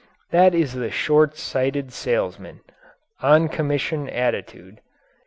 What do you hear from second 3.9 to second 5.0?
attitude.